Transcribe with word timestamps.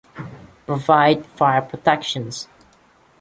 Provide 0.65 1.27
fire 1.27 1.61
protection. 1.61 2.31